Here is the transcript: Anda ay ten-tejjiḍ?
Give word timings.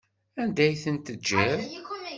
Anda 0.41 0.61
ay 0.65 0.75
ten-tejjiḍ? 0.83 1.59